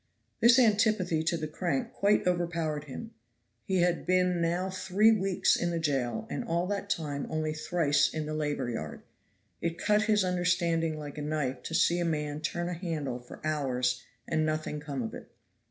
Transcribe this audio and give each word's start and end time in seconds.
This 0.39 0.57
antipathy 0.57 1.21
to 1.25 1.37
the 1.37 1.47
crank 1.47 1.93
quite 1.93 2.25
overpowered 2.25 2.85
him. 2.85 3.11
He 3.65 3.81
had 3.81 4.07
been 4.07 4.41
now 4.41 4.71
three 4.71 5.11
weeks 5.11 5.55
in 5.55 5.69
the 5.69 5.77
jail, 5.77 6.25
and 6.27 6.43
all 6.43 6.65
that 6.69 6.89
time 6.89 7.27
only 7.29 7.53
thrice 7.53 8.11
in 8.11 8.25
the 8.25 8.33
labor 8.33 8.67
yard. 8.71 9.03
It 9.61 9.77
cut 9.77 10.01
his 10.05 10.23
understanding 10.23 10.97
like 10.97 11.19
a 11.19 11.21
knife 11.21 11.61
to 11.61 11.75
see 11.75 11.99
a 11.99 12.03
man 12.03 12.41
turn 12.41 12.67
a 12.67 12.73
handle 12.73 13.19
for 13.19 13.45
hours 13.45 14.01
and 14.27 14.43
nothing 14.43 14.79
come 14.79 15.03
of 15.03 15.13
it. 15.13 15.29